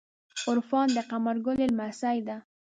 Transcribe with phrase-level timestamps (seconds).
[0.47, 2.37] عرفان د قمر ګلی لمسۍ ده.